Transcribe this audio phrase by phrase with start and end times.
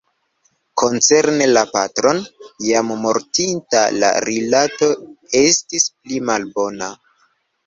[0.81, 2.21] Koncerne la patron,
[2.69, 4.91] jam mortinta, la rilato
[5.43, 6.91] estis pli malbona.